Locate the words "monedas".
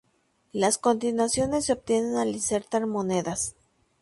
2.87-3.53